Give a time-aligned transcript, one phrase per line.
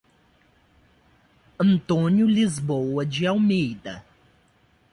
[1.59, 4.03] Antônio Lisboa de Almeida